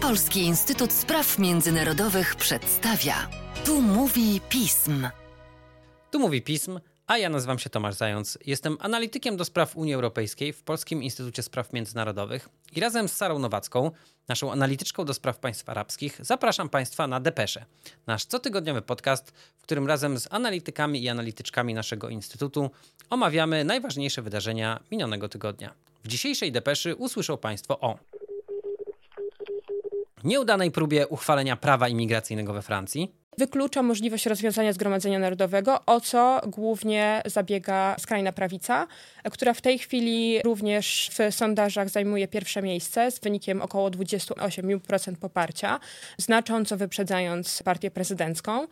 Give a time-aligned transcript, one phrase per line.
[0.00, 3.28] Polski Instytut Spraw Międzynarodowych przedstawia.
[3.64, 5.08] Tu mówi pism.
[6.10, 8.38] Tu mówi pism, a ja nazywam się Tomasz Zając.
[8.46, 13.38] Jestem analitykiem do spraw Unii Europejskiej w Polskim Instytucie Spraw Międzynarodowych i razem z Sarą
[13.38, 13.90] Nowacką,
[14.28, 17.64] naszą analityczką do spraw państw arabskich, zapraszam Państwa na Depesze,
[18.06, 22.70] nasz cotygodniowy podcast, w którym razem z analitykami i analityczkami naszego Instytutu
[23.10, 25.74] omawiamy najważniejsze wydarzenia minionego tygodnia.
[26.04, 27.98] W dzisiejszej Depeszy usłyszą Państwo o
[30.24, 37.22] nieudanej próbie uchwalenia prawa imigracyjnego we Francji, wyklucza możliwość rozwiązania Zgromadzenia Narodowego, o co głównie
[37.26, 38.86] zabiega skrajna prawica,
[39.30, 45.80] która w tej chwili również w sondażach zajmuje pierwsze miejsce z wynikiem około 28% poparcia,
[46.18, 48.66] znacząco wyprzedzając partię prezydencką.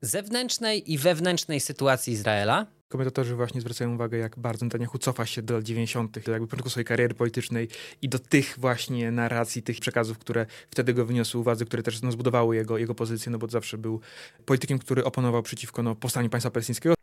[0.00, 5.54] Zewnętrznej i wewnętrznej sytuacji Izraela, Komentatorzy właśnie zwracają uwagę, jak bardzo Netanyahu cofa się do
[5.54, 7.68] lat 90., do jakby początku swojej kariery politycznej
[8.02, 12.12] i do tych właśnie narracji, tych przekazów, które wtedy go wyniosły uwadze, które też no,
[12.12, 14.00] zbudowały jego, jego pozycję, no bo zawsze był
[14.44, 16.94] politykiem, który oponował przeciwko no, powstaniu państwa palestyńskiego.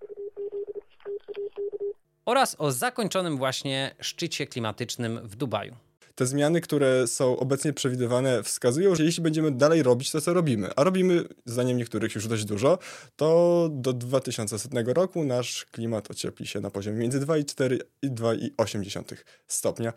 [2.25, 5.75] Oraz o zakończonym właśnie szczycie klimatycznym w Dubaju
[6.16, 10.69] te zmiany, które są obecnie przewidywane, wskazują, że jeśli będziemy dalej robić to, co robimy,
[10.75, 12.78] a robimy, zdaniem niektórych, już dość dużo,
[13.16, 19.16] to do 2100 roku nasz klimat ociepli się na poziomie między 2,4 i 2,8
[19.47, 19.94] stopnia.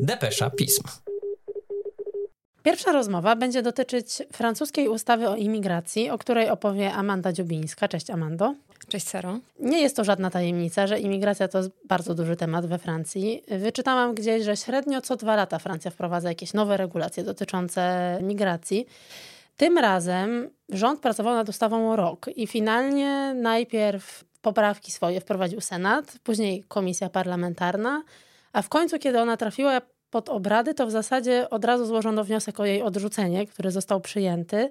[0.00, 0.82] Depesza Pism.
[2.62, 7.88] Pierwsza rozmowa będzie dotyczyć francuskiej ustawy o imigracji, o której opowie Amanda Dziobińska.
[7.88, 8.54] Cześć Amando.
[8.88, 9.38] Cześć Saro.
[9.60, 13.42] Nie jest to żadna tajemnica, że imigracja to bardzo duży temat we Francji.
[13.48, 18.86] Wyczytałam gdzieś, że średnio co dwa lata Francja wprowadza jakieś nowe regulacje dotyczące migracji.
[19.56, 26.18] Tym razem rząd pracował nad ustawą o rok i finalnie najpierw poprawki swoje wprowadził Senat,
[26.24, 28.02] później komisja parlamentarna,
[28.52, 29.80] a w końcu, kiedy ona trafiła
[30.12, 34.70] pod obrady, to w zasadzie od razu złożono wniosek o jej odrzucenie, który został przyjęty.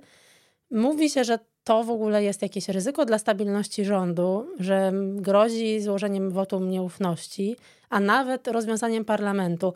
[0.71, 6.31] Mówi się, że to w ogóle jest jakieś ryzyko dla stabilności rządu, że grozi złożeniem
[6.31, 7.55] wotum nieufności,
[7.89, 9.73] a nawet rozwiązaniem parlamentu.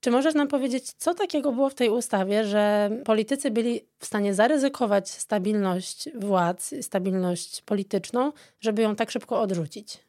[0.00, 4.34] Czy możesz nam powiedzieć, co takiego było w tej ustawie, że politycy byli w stanie
[4.34, 10.05] zaryzykować stabilność władz, stabilność polityczną, żeby ją tak szybko odrzucić?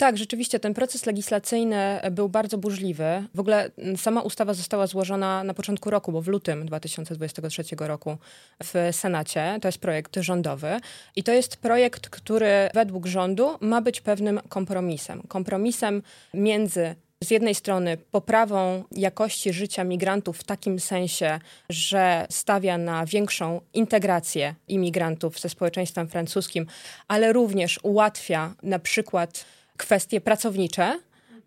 [0.00, 3.04] Tak, rzeczywiście ten proces legislacyjny był bardzo burzliwy.
[3.34, 8.16] W ogóle sama ustawa została złożona na początku roku, bo w lutym 2023 roku
[8.62, 9.58] w Senacie.
[9.62, 10.80] To jest projekt rządowy
[11.16, 15.22] i to jest projekt, który według rządu ma być pewnym kompromisem.
[15.28, 16.02] Kompromisem
[16.34, 16.94] między
[17.24, 24.54] z jednej strony poprawą jakości życia migrantów w takim sensie, że stawia na większą integrację
[24.68, 26.66] imigrantów ze społeczeństwem francuskim,
[27.08, 29.44] ale również ułatwia na przykład
[29.86, 30.98] kwestie pracownicze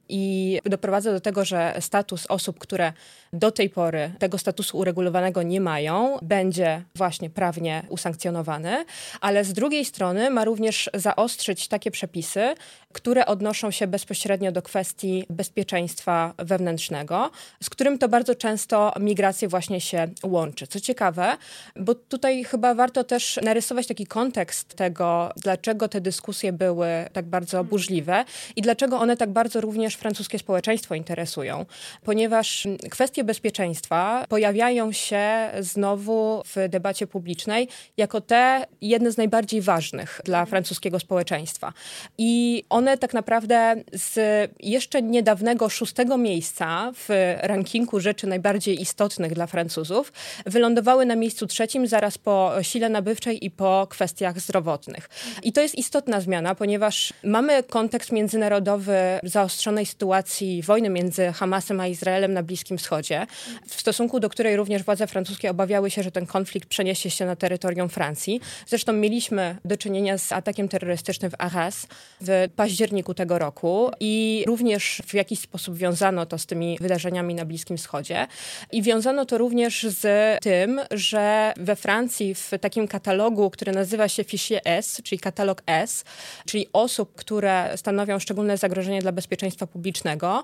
[0.10, 2.94] i doprowadza do tego, że status osób, które
[3.34, 8.86] do tej pory tego statusu uregulowanego nie mają, będzie właśnie prawnie usankcjonowany,
[9.22, 12.56] ale z drugiej strony ma również zaostrzyć takie przepisy,
[12.94, 17.32] które odnoszą się bezpośrednio do kwestii bezpieczeństwa wewnętrznego,
[17.64, 20.68] z którym to bardzo często migracje właśnie się łączy.
[20.68, 21.38] Co ciekawe,
[21.76, 27.64] bo tutaj chyba warto też narysować taki kontekst tego, dlaczego te dyskusje były tak bardzo
[27.64, 28.26] burzliwe
[28.56, 31.66] i dlaczego one tak bardzo również francuskie społeczeństwo interesują,
[32.04, 37.68] ponieważ kwestie bezpieczeństwa pojawiają się znowu w debacie publicznej
[37.98, 41.74] jako te jedne z najbardziej ważnych dla francuskiego społeczeństwa.
[42.18, 44.20] I one tak naprawdę z
[44.60, 50.14] jeszcze niedawnego szóstego miejsca w rankingu rzeczy najbardziej istotnych dla Francuzów
[50.46, 55.10] wylądowały na miejscu trzecim zaraz po sile nabywczej i po kwestiach zdrowotnych.
[55.44, 61.88] I to jest istotna zmiana, ponieważ mamy kontekst międzynarodowy zaostrzonej sytuacji wojny między Hamasem a
[61.88, 63.28] Izraelem na Bliskim Wschodzie
[63.68, 67.36] w stosunku do której również władze francuskie obawiały się, że ten konflikt przeniesie się na
[67.36, 68.42] terytorium Francji.
[68.68, 71.88] Zresztą mieliśmy do czynienia z atakiem terrorystycznym w Arras
[72.22, 77.46] w październiku tego roku i również w jakiś sposób wiązano to z tymi wydarzeniami na
[77.46, 78.28] Bliskim Wschodzie.
[78.72, 80.04] I wiązano to również z
[80.44, 86.04] tym, że we Francji w takim katalogu, który nazywa się Fichier S, czyli katalog S,
[86.46, 90.44] czyli osób, które stanowią szczególne zagrożenie dla bezpieczeństwa publicznego,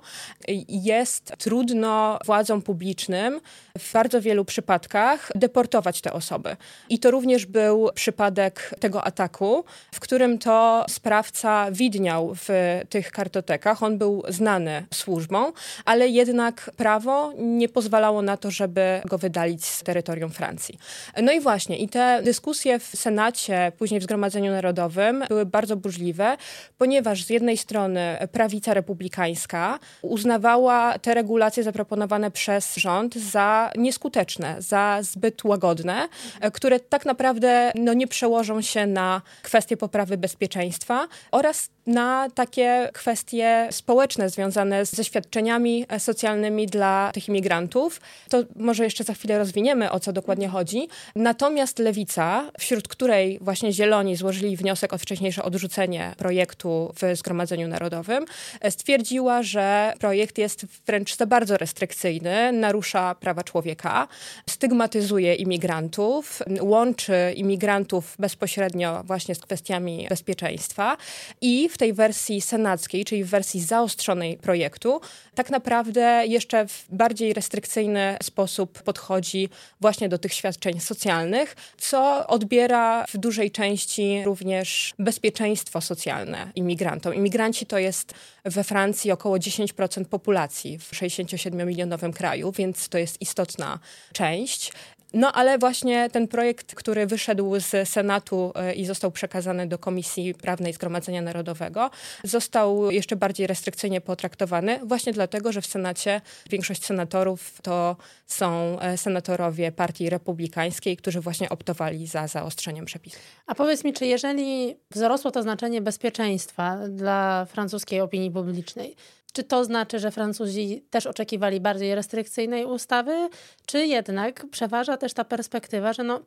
[0.68, 3.42] jest trudno władzom publicznym
[3.78, 6.56] w bardzo wielu przypadkach deportować te osoby.
[6.90, 12.50] I to również był przypadek tego ataku, w którym to sprawca widniał w
[12.90, 13.84] tych kartotekach.
[13.84, 15.52] On był znany służbą,
[15.86, 20.80] ale jednak prawo nie pozwalało na to, żeby go wydalić z terytorium Francji.
[21.22, 26.38] No i właśnie, i te dyskusje w Senacie, później w Zgromadzeniu Narodowym były bardzo burzliwe,
[26.78, 34.56] ponieważ z jednej strony prawica republikańska republikańska uznawała te regulacje zaproponowane przez rząd za nieskuteczne,
[34.60, 36.08] za zbyt łagodne,
[36.54, 43.68] które tak naprawdę no, nie przełożą się na kwestie poprawy bezpieczeństwa oraz na takie kwestie
[43.72, 48.02] społeczne związane ze świadczeniami socjalnymi dla tych imigrantów.
[48.30, 50.88] To może jeszcze za chwilę rozwiniemy, o co dokładnie chodzi.
[51.16, 58.26] Natomiast lewica, wśród której właśnie Zieloni złożyli wniosek o wcześniejsze odrzucenie projektu w Zgromadzeniu Narodowym,
[58.70, 64.08] stwierdziła, że projekt jest wręcz za bardzo restrykcyjny, narusza prawa człowieka,
[64.50, 70.98] stygmatyzuje imigrantów, łączy imigrantów bezpośrednio właśnie z kwestiami bezpieczeństwa
[71.42, 75.02] i w tej wersji senackiej, czyli w wersji zaostrzonej projektu,
[75.36, 79.50] tak naprawdę jeszcze w bardziej restrykcyjny sposób podchodzi
[79.82, 87.16] właśnie do tych świadczeń socjalnych, co odbiera w dużej części również bezpieczeństwo socjalne imigrantom.
[87.16, 88.14] Imigranci to jest
[88.46, 93.80] we Francji około 10% populacji w 67-milionowym kraju, więc to jest istotna
[94.14, 94.72] część.
[95.14, 100.34] No ale właśnie ten projekt, który wyszedł z Senatu e, i został przekazany do Komisji
[100.34, 101.90] Prawnej Zgromadzenia Narodowego,
[102.24, 107.96] został jeszcze bardziej restrykcyjnie potraktowany, właśnie dlatego, że w Senacie większość senatorów to
[108.28, 113.22] są e, senatorowie Partii Republikańskiej, którzy właśnie optowali za zaostrzeniem przepisów.
[113.48, 118.96] A powiedz mi, czy jeżeli wzrosło to znaczenie bezpieczeństwa dla francuskiej opinii publicznej,
[119.34, 123.30] czy to znaczy, że Francuzi też oczekiwali bardziej restrykcyjnej ustawy,
[123.66, 126.22] czy jednak przeważa też ta perspektywa, że no,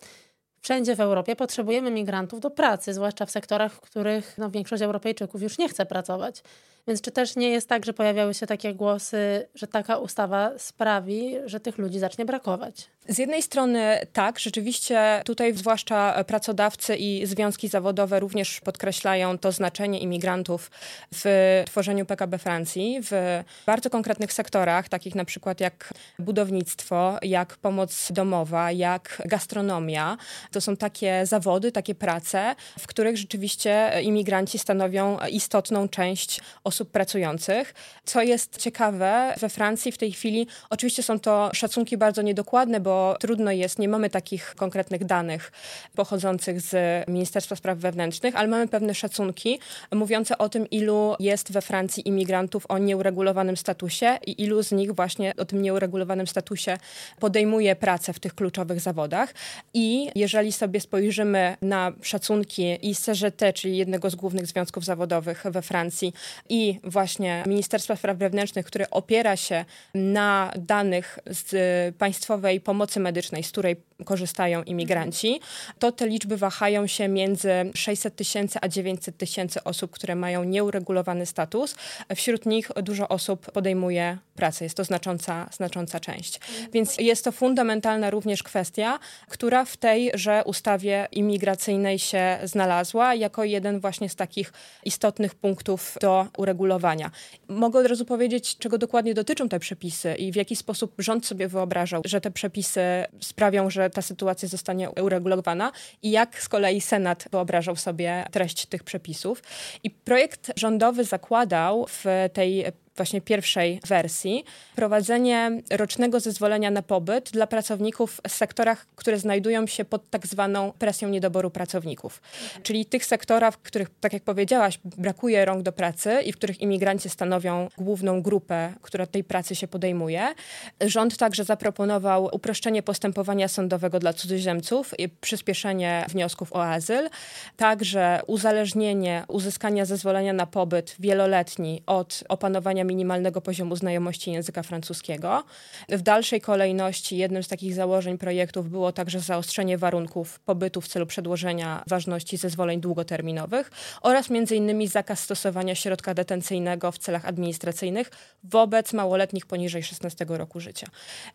[0.61, 5.43] wszędzie w Europie potrzebujemy migrantów do pracy, zwłaszcza w sektorach, w których no, większość Europejczyków
[5.43, 6.43] już nie chce pracować.
[6.89, 11.35] Więc czy też nie jest tak, że pojawiały się takie głosy, że taka ustawa sprawi,
[11.45, 12.89] że tych ludzi zacznie brakować?
[13.09, 19.99] Z jednej strony tak, rzeczywiście tutaj zwłaszcza pracodawcy i związki zawodowe również podkreślają to znaczenie
[19.99, 20.71] imigrantów
[21.15, 28.13] w tworzeniu PKB Francji w bardzo konkretnych sektorach, takich na przykład jak budownictwo, jak pomoc
[28.13, 30.17] domowa, jak gastronomia.
[30.51, 37.75] To są takie zawody, takie prace, w których rzeczywiście imigranci stanowią istotną część osób pracujących.
[38.05, 43.17] Co jest ciekawe, we Francji w tej chwili oczywiście są to szacunki bardzo niedokładne, bo
[43.21, 45.53] trudno jest, nie mamy takich konkretnych danych
[45.95, 46.75] pochodzących z
[47.09, 49.59] Ministerstwa Spraw Wewnętrznych, ale mamy pewne szacunki
[49.93, 54.93] mówiące o tym, ilu jest we Francji imigrantów o nieuregulowanym statusie i ilu z nich
[54.93, 56.79] właśnie o tym nieuregulowanym statusie
[57.21, 59.35] podejmuje pracę w tych kluczowych zawodach.
[59.75, 65.63] I jeżeli sobie spojrzymy na szacunki i CGT, czyli jednego z głównych związków zawodowych we
[65.63, 66.13] Francji
[66.49, 69.65] i właśnie Ministerstwa Spraw Wewnętrznych, które opiera się
[69.95, 75.41] na danych z państwowej pomocy pomocy medycznej, z której korzystają imigranci,
[75.79, 81.27] to te liczby wahają się między 600 tysięcy a 900 tysięcy osób, które mają nieuregulowany
[81.27, 81.75] status.
[82.15, 84.65] Wśród nich dużo osób podejmuje pracę.
[84.65, 86.41] Jest to znacząca, znacząca część.
[86.73, 93.81] Więc jest to fundamentalna również kwestia, która w tejże ustawie imigracyjnej się znalazła jako jeden
[93.81, 94.53] właśnie z takich
[94.85, 97.11] istotnych punktów do uregulowania.
[97.49, 101.49] Mogę od razu powiedzieć, czego dokładnie dotyczą te przepisy i w jaki sposób rząd sobie
[101.49, 102.81] wyobrażał, że te przepisy
[103.21, 105.73] sprawią, że ta sytuacja zostanie uregulowana
[106.03, 109.43] i jak z kolei Senat wyobrażał sobie treść tych przepisów.
[109.85, 112.65] I projekt rządowy zakładał w tej
[112.97, 114.45] właśnie pierwszej wersji,
[114.77, 120.73] prowadzenie rocznego zezwolenia na pobyt dla pracowników w sektorach, które znajdują się pod tak zwaną
[120.79, 122.23] presją niedoboru pracowników.
[122.63, 126.61] Czyli tych sektorach, w których, tak jak powiedziałaś, brakuje rąk do pracy i w których
[126.61, 130.35] imigranci stanowią główną grupę, która tej pracy się podejmuje.
[130.81, 137.09] Rząd także zaproponował uproszczenie postępowania sądowego dla cudzoziemców i przyspieszenie wniosków o azyl,
[137.57, 145.45] także uzależnienie uzyskania zezwolenia na pobyt wieloletni od opanowania minimalnego poziomu znajomości języka francuskiego.
[145.89, 151.07] W dalszej kolejności jednym z takich założeń projektów było także zaostrzenie warunków pobytu w celu
[151.07, 153.71] przedłożenia ważności zezwoleń długoterminowych
[154.03, 158.11] oraz innymi zakaz stosowania środka detencyjnego w celach administracyjnych
[158.45, 160.87] wobec małoletnich poniżej 16 roku życia.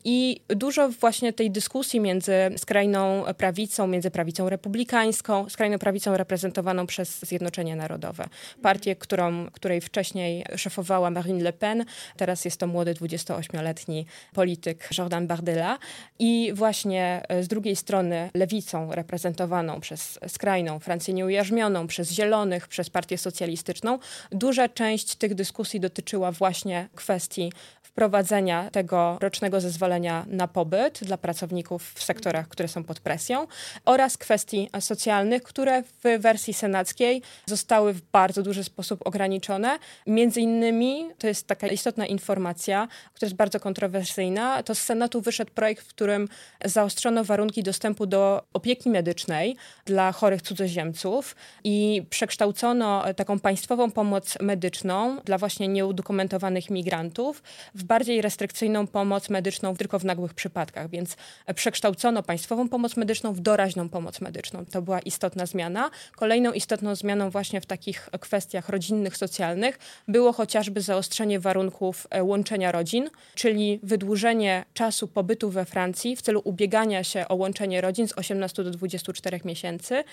[0.04, 7.20] I dużo właśnie tej dyskusji między skrajną prawicą, między prawicą republikańską, skrajną prawicą reprezentowaną przez
[7.20, 8.26] Zjednoczenie Narodowe,
[8.62, 11.86] partię, którą, której wcześniej szefowała Marine Marine Le Pen,
[12.18, 15.78] teraz jest to młody 28-letni polityk Jordan Bardella
[16.20, 22.90] i właśnie e, z drugiej strony lewicą reprezentowaną przez skrajną Francję nieujarzmioną, przez Zielonych, przez
[22.90, 24.00] Partię Socjalistyczną,
[24.32, 27.52] duża część tych dyskusji dotyczyła właśnie kwestii
[27.98, 33.48] wprowadzenia tego rocznego zezwolenia na pobyt dla pracowników w sektorach, które są pod presją
[33.86, 39.80] oraz kwestii socjalnych, które w wersji senackiej zostały w bardzo duży sposób ograniczone.
[40.08, 45.22] Między innymi to to jest taka istotna informacja, która jest bardzo kontrowersyjna, to z Senatu
[45.22, 46.28] wyszedł projekt, w którym
[46.66, 49.56] zaostrzono warunki dostępu do opieki medycznej
[49.86, 57.44] dla chorych cudzoziemców i przekształcono taką państwową pomoc medyczną dla właśnie nieudokumentowanych migrantów
[57.76, 61.18] w bardziej restrykcyjną pomoc medyczną tylko w nagłych przypadkach, więc
[61.56, 64.66] przekształcono państwową pomoc medyczną w doraźną pomoc medyczną.
[64.66, 65.90] To była istotna zmiana.
[66.16, 72.72] Kolejną istotną zmianą właśnie w takich kwestiach rodzinnych, socjalnych było chociażby zaostrzenie warunków e, łączenia
[72.72, 78.18] rodzin, czyli wydłużenie czasu pobytu we Francji w celu ubiegania się o łączenie rodzin z
[78.18, 80.04] 18 do 24 miesięcy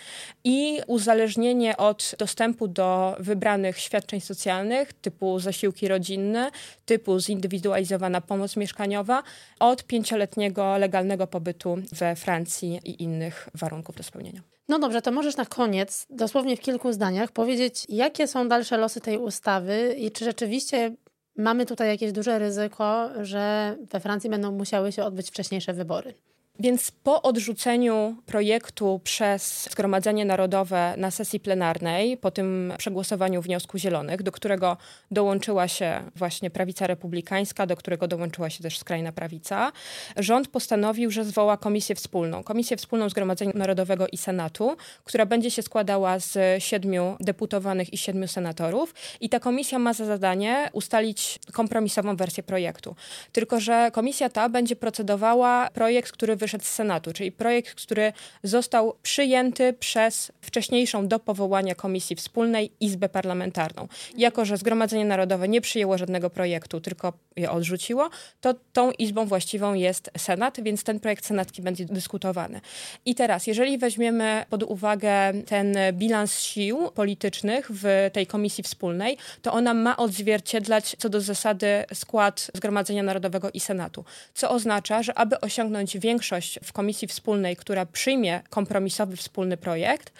[0.44, 6.50] i uzależnienie od dostępu do wybranych świadczeń socjalnych typu zasiłki rodzinne,
[6.86, 9.22] typu zindywidualizowana pomoc mieszkaniowa
[9.60, 14.53] od pięcioletniego legalnego pobytu we Francji i innych warunków do spełnienia.
[14.68, 19.00] No dobrze, to możesz na koniec, dosłownie w kilku zdaniach, powiedzieć, jakie są dalsze losy
[19.00, 20.96] tej ustawy i czy rzeczywiście
[21.36, 26.14] mamy tutaj jakieś duże ryzyko, że we Francji będą musiały się odbyć wcześniejsze wybory.
[26.58, 34.22] Więc po odrzuceniu projektu przez Zgromadzenie Narodowe na sesji plenarnej, po tym przegłosowaniu wniosku Zielonych,
[34.22, 34.76] do którego
[35.10, 39.72] dołączyła się właśnie prawica republikańska, do którego dołączyła się też skrajna prawica,
[40.16, 42.42] rząd postanowił, że zwoła komisję wspólną.
[42.42, 48.28] Komisję wspólną Zgromadzenia Narodowego i Senatu, która będzie się składała z siedmiu deputowanych i siedmiu
[48.28, 48.94] senatorów.
[49.20, 52.96] I ta komisja ma za zadanie ustalić kompromisową wersję projektu.
[53.32, 58.96] Tylko, że komisja ta będzie procedowała projekt, który wyszedł z Senatu, czyli projekt, który został
[59.02, 63.88] przyjęty przez wcześniejszą do powołania Komisji Wspólnej Izbę Parlamentarną.
[64.16, 68.10] Jako, że Zgromadzenie Narodowe nie przyjęło żadnego projektu, tylko je odrzuciło,
[68.40, 72.60] to tą izbą właściwą jest Senat, więc ten projekt senacki będzie dyskutowany.
[73.04, 79.52] I teraz, jeżeli weźmiemy pod uwagę ten bilans sił politycznych w tej Komisji Wspólnej, to
[79.52, 85.40] ona ma odzwierciedlać co do zasady skład Zgromadzenia Narodowego i Senatu, co oznacza, że aby
[85.40, 90.12] osiągnąć większość większość w komisji wspólnej, która przyjmie kompromisowy wspólny projekt,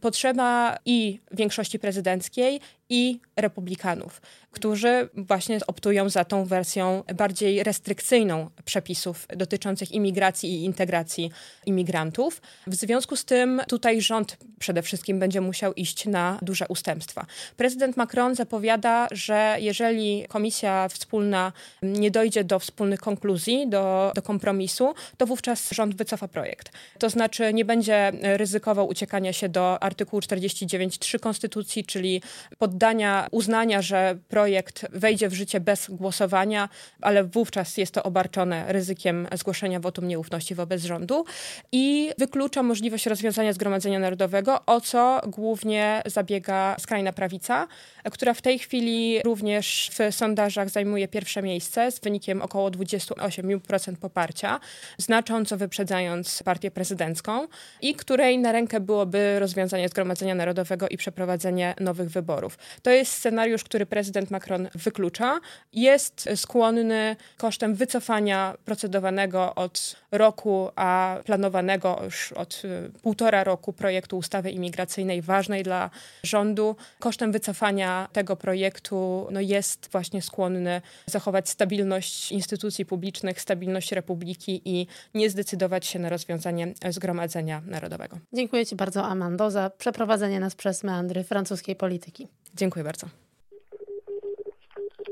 [0.00, 2.60] potrzeba i większości prezydenckiej,
[2.92, 11.30] i republikanów, którzy właśnie optują za tą wersją bardziej restrykcyjną przepisów dotyczących imigracji i integracji
[11.66, 12.42] imigrantów.
[12.66, 17.26] W związku z tym tutaj rząd przede wszystkim będzie musiał iść na duże ustępstwa.
[17.56, 24.94] Prezydent Macron zapowiada, że jeżeli komisja wspólna nie dojdzie do wspólnych konkluzji, do, do kompromisu,
[25.16, 26.72] to wówczas rząd wycofa projekt.
[26.98, 32.22] To znaczy nie będzie ryzykował uciekania się do artykułu 49.3 Konstytucji, czyli
[32.58, 36.68] pod poddania, uznania, że projekt wejdzie w życie bez głosowania,
[37.00, 41.24] ale wówczas jest to obarczone ryzykiem zgłoszenia wotum nieufności wobec rządu
[41.72, 47.66] i wyklucza możliwość rozwiązania Zgromadzenia Narodowego, o co głównie zabiega skrajna prawica,
[48.12, 54.60] która w tej chwili również w sondażach zajmuje pierwsze miejsce z wynikiem około 28% poparcia,
[54.98, 57.46] znacząco wyprzedzając partię prezydencką
[57.82, 62.58] i której na rękę byłoby rozwiązanie Zgromadzenia Narodowego i przeprowadzenie nowych wyborów.
[62.82, 65.40] To jest scenariusz, który prezydent Macron wyklucza.
[65.72, 74.18] Jest skłonny kosztem wycofania procedowanego od roku, a planowanego już od y, półtora roku projektu
[74.18, 75.90] ustawy imigracyjnej, ważnej dla
[76.22, 84.62] rządu, kosztem wycofania tego projektu no jest właśnie skłonny zachować stabilność instytucji publicznych, stabilność republiki
[84.64, 88.18] i nie zdecydować się na rozwiązanie Zgromadzenia Narodowego.
[88.32, 92.28] Dziękuję Ci bardzo, Amando, za przeprowadzenie nas przez meandry francuskiej polityki.
[92.54, 93.06] Dziękuję bardzo.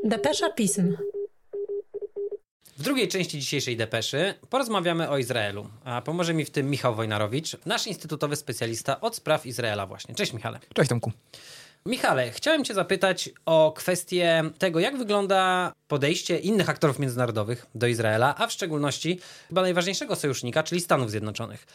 [0.04, 0.97] Depesza pism.
[2.78, 7.56] W drugiej części dzisiejszej depeszy porozmawiamy o Izraelu, a pomoże mi w tym Michał Wojnarowicz,
[7.66, 10.14] nasz instytutowy specjalista od spraw Izraela właśnie.
[10.14, 10.59] Cześć Michale.
[10.75, 11.12] Cześć Tomku.
[11.87, 18.34] Michale, chciałem Cię zapytać o kwestię tego, jak wygląda podejście innych aktorów międzynarodowych do Izraela,
[18.38, 21.66] a w szczególności chyba najważniejszego sojusznika, czyli Stanów Zjednoczonych.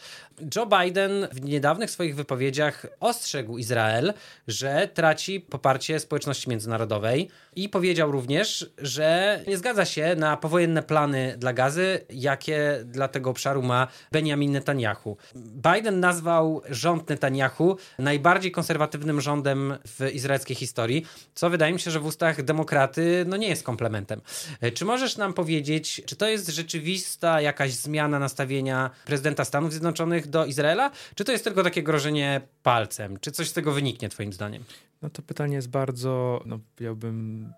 [0.56, 4.14] Joe Biden w niedawnych swoich wypowiedziach ostrzegł Izrael,
[4.48, 11.34] że traci poparcie społeczności międzynarodowej i powiedział również, że nie zgadza się na powojenne plany
[11.38, 15.16] dla gazy, jakie dla tego obszaru ma Benjamin Netanyahu.
[15.74, 22.00] Biden nazwał rząd Netanyahu najbardziej konserwatywnym rządem w izraelskiej historii, co wydaje mi się, że
[22.00, 24.20] w ustach demokraty no nie jest komplementem.
[24.74, 30.46] Czy możesz nam powiedzieć, czy to jest rzeczywista jakaś zmiana nastawienia prezydenta Stanów Zjednoczonych do
[30.46, 33.18] Izraela, czy to jest tylko takie grożenie palcem?
[33.20, 34.64] Czy coś z tego wyniknie, Twoim zdaniem?
[35.02, 37.52] No to pytanie jest bardzo, no powiedziałbym,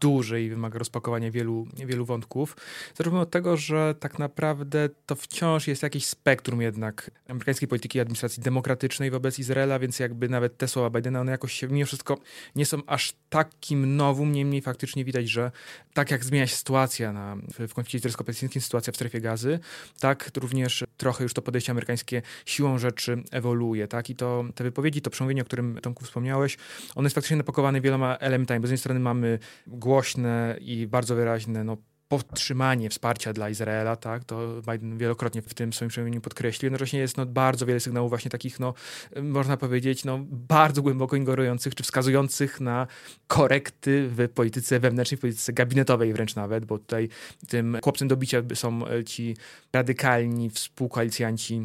[0.00, 2.56] duży i wymaga rozpakowania wielu, wielu wątków.
[2.94, 8.00] Zacznijmy od tego, że tak naprawdę to wciąż jest jakiś spektrum jednak amerykańskiej polityki i
[8.00, 12.18] administracji demokratycznej wobec Izraela, więc jakby nawet te słowa Bidena, one jakoś się mimo wszystko
[12.56, 15.50] nie są aż takim nowum, niemniej faktycznie widać, że
[15.94, 17.36] tak jak zmienia się sytuacja na,
[17.68, 19.58] w konflikcie izraelsko-palestyńskim, sytuacja w strefie gazy,
[20.00, 24.10] tak również trochę już to podejście amerykańskie siłą rzeczy ewoluuje, tak?
[24.10, 26.56] I to te wypowiedzi, to przemówienie, o którym Tomku wspomniałeś,
[26.94, 29.38] ono jest faktycznie napakowane wieloma elementami, bo z jednej strony mamy
[29.76, 31.76] głośne i bardzo wyraźne no,
[32.08, 36.66] podtrzymanie wsparcia dla Izraela, tak, to Biden wielokrotnie w tym swoim przemówieniu podkreślił.
[36.66, 38.74] Jednocześnie jest no, bardzo wiele sygnałów właśnie takich, no,
[39.22, 42.86] można powiedzieć, no, bardzo głęboko ingerujących, czy wskazujących na
[43.26, 47.08] korekty w polityce wewnętrznej, w polityce gabinetowej wręcz nawet, bo tutaj
[47.48, 49.36] tym chłopcem do bicia są ci
[49.72, 51.62] radykalni współkoalicjanci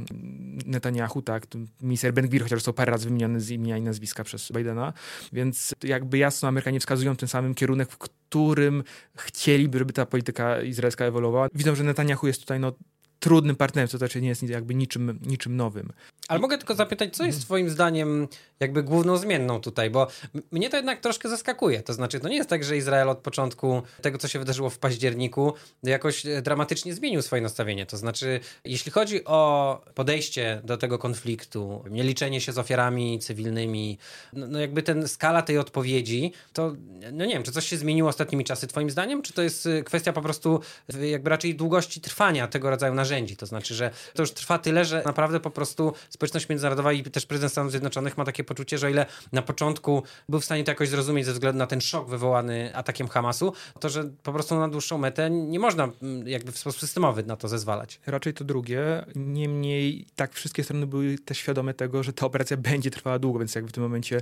[0.66, 1.44] Netanyahu, tak,
[1.82, 4.94] minister Ben Gvir, chociaż został parę razy wymieniony z imienia i nazwiska przez Bidena,
[5.34, 8.84] więc jakby jasno Amerykanie wskazują ten samym kierunek, w którym
[9.18, 10.31] chcieliby, żeby ta polityka
[10.64, 11.48] izraelska ewoluowała.
[11.54, 12.72] Widzą, że Netanyahu jest tutaj no,
[13.20, 15.94] trudnym partnerem, to znaczy nie jest jakby niczym, niczym nowym.
[16.32, 18.28] Ale mogę tylko zapytać, co jest twoim zdaniem
[18.60, 20.08] jakby główną zmienną tutaj, bo
[20.52, 21.84] mnie to jednak troszkę zaskakuje.
[21.84, 24.80] To znaczy, to nie jest tak, że Izrael od początku tego, co się wydarzyło w
[24.80, 27.86] październiku, jakoś e, dramatycznie zmienił swoje nastawienie.
[27.86, 33.98] To znaczy, jeśli chodzi o podejście do tego konfliktu, nie liczenie się z ofiarami cywilnymi,
[34.34, 36.76] no, no jakby ten skala tej odpowiedzi, to
[37.12, 39.84] no nie wiem, czy coś się zmieniło ostatnimi czasy twoim zdaniem, czy to jest e,
[39.84, 40.62] kwestia po prostu
[41.02, 43.38] jakby raczej długości trwania tego rodzaju narzędzi.
[43.38, 47.26] To znaczy, że to już trwa tyle, że naprawdę po prostu społeczność międzynarodowa i też
[47.26, 50.72] prezydent Stanów Zjednoczonych ma takie poczucie, że o ile na początku był w stanie to
[50.72, 54.68] jakoś zrozumieć ze względu na ten szok wywołany atakiem Hamasu, to że po prostu na
[54.68, 58.00] dłuższą metę nie można mm, jakby w sposób systemowy na to zezwalać.
[58.06, 59.06] Raczej to drugie.
[59.16, 63.56] Niemniej tak wszystkie strony były też świadome tego, że ta operacja będzie trwała długo, więc
[63.56, 64.22] jakby w tym momencie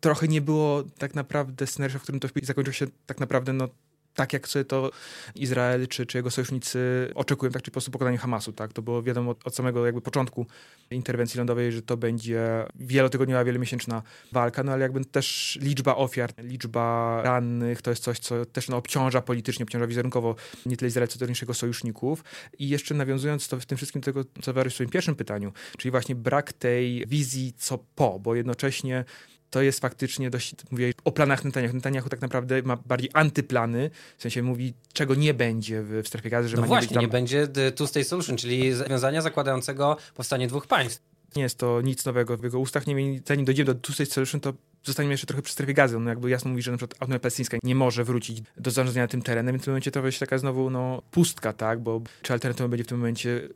[0.00, 3.68] trochę nie było tak naprawdę scenariusza, w którym to zakończyło się tak naprawdę no,
[4.18, 4.90] tak jak sobie to
[5.34, 6.78] Izrael czy, czy jego sojusznicy
[7.14, 8.72] oczekują, tak, czy po prostu pokonanie Hamasu, tak?
[8.72, 10.46] To było wiadomo od, od samego jakby początku
[10.90, 17.20] interwencji lądowej, że to będzie wielotygodniowa, wielomiesięczna walka, no ale jakby też liczba ofiar, liczba
[17.22, 20.34] rannych, to jest coś, co też no, obciąża politycznie, obciąża wizerunkowo
[20.66, 22.24] nie tyle Izrael, co też jego sojuszników.
[22.58, 25.90] I jeszcze nawiązując to w tym wszystkim tego, co Wary w swoim pierwszym pytaniu, czyli
[25.90, 29.04] właśnie brak tej wizji co po, bo jednocześnie
[29.50, 31.74] to jest faktycznie dość, mówię o planach Netanyahu.
[31.74, 36.30] Netanyahu tak naprawdę ma bardziej antyplany, w sensie mówi, czego nie będzie w, w strefie
[36.30, 36.48] gazy.
[36.48, 41.02] Że no ma właśnie, nie, nie będzie two-state solution, czyli rozwiązania zakładającego powstanie dwóch państw.
[41.36, 44.52] Nie jest to nic nowego w jego ustach, niemniej zanim dojdziemy do two-state solution, to
[44.84, 45.96] zostaniemy jeszcze trochę przy strefie gazy.
[45.96, 49.22] On jakby jasno mówi, że na przykład autonomia palestyńska nie może wrócić do zarządzania tym
[49.22, 52.68] terenem, więc w tym momencie to będzie taka znowu no, pustka, tak, bo czy alternatywą
[52.68, 53.48] będzie w tym momencie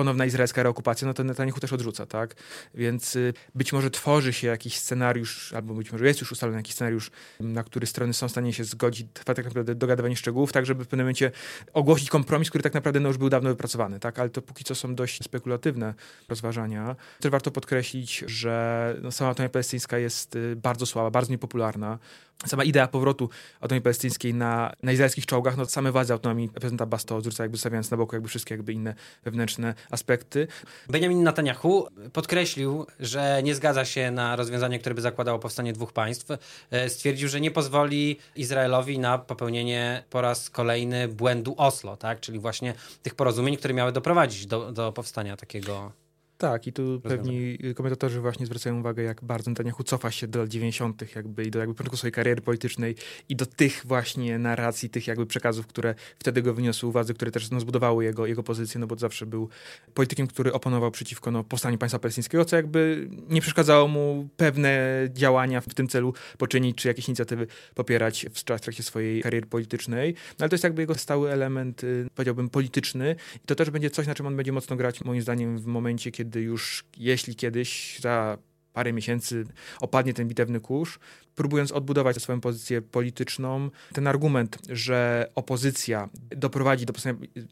[0.00, 2.34] ponowna izraelska reokupacja, no to Netanyahu też odrzuca, tak?
[2.74, 6.74] Więc y, być może tworzy się jakiś scenariusz, albo być może jest już ustalony jakiś
[6.74, 7.10] scenariusz,
[7.40, 10.84] na który strony są w stanie się zgodzić, trwa tak naprawdę dogadywanie szczegółów, tak żeby
[10.84, 11.30] w pewnym momencie
[11.72, 14.18] ogłosić kompromis, który tak naprawdę no, już był dawno wypracowany, tak?
[14.18, 15.94] Ale to póki co są dość spekulatywne
[16.28, 16.96] rozważania.
[17.20, 21.98] Też warto podkreślić, że no, sama autonomia palestyńska jest y, bardzo słaba, bardzo niepopularna
[22.46, 27.16] sama idea powrotu autonomii palestyńskiej na, na izraelskich czołgach, no same władze autonomii prezydenta Basto
[27.16, 30.46] odrzuca, jakby stawiając na boku jakby wszystkie jakby inne wewnętrzne aspekty.
[30.88, 36.30] Benjamin Netanyahu podkreślił, że nie zgadza się na rozwiązanie, które by zakładało powstanie dwóch państw.
[36.70, 42.20] E, stwierdził, że nie pozwoli Izraelowi na popełnienie po raz kolejny błędu Oslo, tak?
[42.20, 45.92] czyli właśnie tych porozumień, które miały doprowadzić do, do powstania takiego
[46.40, 50.48] tak, i tu pewni komentatorzy właśnie zwracają uwagę, jak bardzo Netanyahu cofa się do lat
[50.48, 51.14] 90.
[51.16, 52.94] jakby i do jakby początku swojej kariery politycznej
[53.28, 57.50] i do tych właśnie narracji, tych jakby przekazów, które wtedy go wyniosły władzy, które też
[57.50, 59.48] no, zbudowały jego, jego pozycję, no bo zawsze był
[59.94, 65.60] politykiem, który oponował przeciwko no, powstaniu państwa palestyńskiego, co jakby nie przeszkadzało mu pewne działania
[65.60, 70.14] w tym celu poczynić, czy jakieś inicjatywy popierać w trakcie swojej kariery politycznej.
[70.14, 73.90] No ale to jest jakby jego stały element, y, powiedziałbym, polityczny i to też będzie
[73.90, 77.36] coś, na czym on będzie mocno grać, moim zdaniem, w momencie, kiedy kiedy już, jeśli
[77.36, 78.38] kiedyś za
[78.72, 79.44] parę miesięcy
[79.80, 80.98] opadnie ten bitewny kurz,
[81.40, 86.92] próbując odbudować swoją pozycję polityczną, ten argument, że opozycja doprowadzi do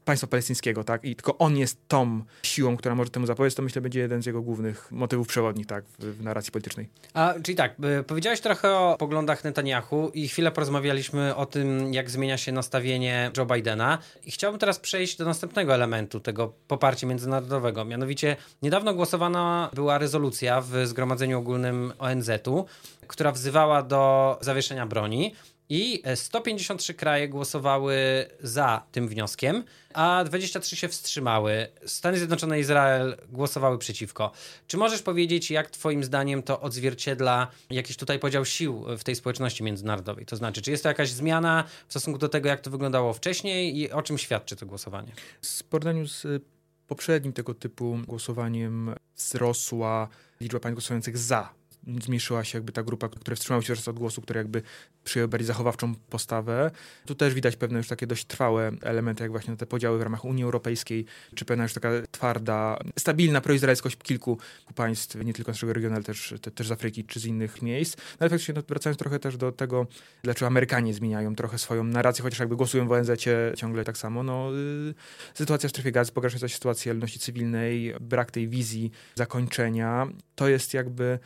[0.05, 3.83] państwa palestyńskiego, tak, i tylko on jest tą siłą, która może temu zapowiedzieć, to myślę
[3.83, 6.89] będzie jeden z jego głównych motywów przewodnich, tak, w, w narracji politycznej.
[7.15, 7.75] A, czyli tak,
[8.07, 13.47] powiedziałeś trochę o poglądach Netanyahu i chwilę porozmawialiśmy o tym, jak zmienia się nastawienie Joe
[13.47, 19.99] Bidena i chciałbym teraz przejść do następnego elementu tego poparcia międzynarodowego, mianowicie niedawno głosowana była
[19.99, 22.67] rezolucja w Zgromadzeniu Ogólnym ONZ-u,
[23.09, 25.35] która wzywała do zawieszenia broni.
[25.71, 27.97] i 153 kraje głosowały
[28.41, 29.65] za tym wnioskiem,
[29.95, 31.69] a 23 się wstrzymały.
[31.87, 34.33] Stany Zjednoczone i Izrael głosowały przeciwko.
[34.67, 39.63] Czy możesz powiedzieć, jak Twoim zdaniem to odzwierciedla jakiś tutaj podział sił w tej społeczności
[39.63, 40.27] międzynarodowej?
[40.27, 43.79] To znaczy, czy jest to jakaś zmiana w stosunku do tego, jak to wyglądało wcześniej
[43.79, 45.13] i o czym świadczy to głosowanie?
[45.43, 46.41] W porównaniu z y,
[46.87, 50.09] poprzednim tego typu głosowaniem wzrosła
[50.41, 51.58] liczba pań głosujących za
[52.03, 54.63] zmniejszyła się jakby ta grupa, która wstrzymały się od głosu, które jakby
[55.05, 56.71] przyjęły bardziej zachowawczą postawę.
[57.07, 60.25] Tu też widać pewne już takie dość trwałe elementy, jak właśnie te podziały w ramach
[60.25, 64.39] Unii Europejskiej, czy pewna już taka twarda, stabilna proizraelskość kilku
[64.75, 67.63] państw, nie tylko z naszego regionu, ale też, te, też z Afryki, czy z innych
[67.63, 67.97] miejsc.
[67.97, 69.87] No ale faktycznie no, wracając trochę też do tego,
[70.23, 73.11] dlaczego Amerykanie zmieniają trochę swoją narrację, chociaż jakby głosują w ONZ
[73.57, 74.95] ciągle tak samo, no y,
[75.35, 80.75] sytuacja w strefie gazy, pogarszająca się sytuacja ludności cywilnej, brak tej wizji zakończenia, to jest
[80.75, 81.19] jakby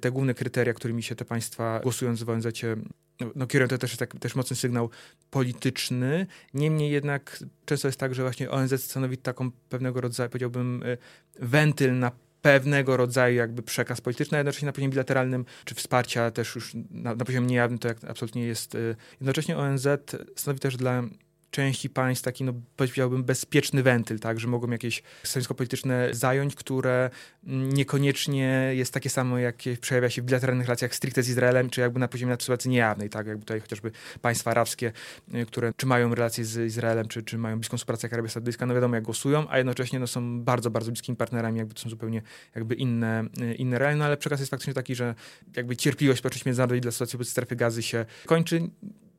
[0.00, 2.46] te główne kryteria, którymi się te państwa głosując w ONZ
[3.34, 4.90] no, kierują to też tak, też mocny sygnał
[5.30, 6.26] polityczny.
[6.54, 10.98] Niemniej jednak często jest tak, że właśnie ONZ stanowi taką pewnego rodzaju, powiedziałbym, y,
[11.40, 12.12] wentyl na
[12.42, 17.14] pewnego rodzaju jakby przekaz polityczny, a jednocześnie na poziomie bilateralnym, czy wsparcia też już na,
[17.14, 18.74] na poziomie niejawnym to jak absolutnie jest.
[18.74, 19.88] Y, jednocześnie ONZ
[20.36, 21.02] stanowi też dla
[21.50, 27.10] części państw taki, no powiedziałbym, bezpieczny wentyl, tak, że mogą jakieś stanowisko polityczne zająć, które
[27.44, 32.00] niekoniecznie jest takie samo, jakie przejawia się w bilateralnych relacjach stricte z Izraelem, czy jakby
[32.00, 33.90] na poziomie sytuacji niejawnej, tak, jakby tutaj chociażby
[34.22, 34.92] państwa arabskie,
[35.34, 38.66] y, które czy mają relacje z Izraelem, czy, czy mają bliską współpracę jak Arabia Saudyjska,
[38.66, 41.90] no wiadomo jak głosują, a jednocześnie no, są bardzo, bardzo bliskimi partnerami, jakby to są
[41.90, 42.22] zupełnie
[42.54, 45.14] jakby inne, y, inne realia, no ale przekaz jest faktycznie taki, że
[45.56, 48.70] jakby cierpliwość społeczności międzynarodowej dla sytuacji wobec strefy gazy się kończy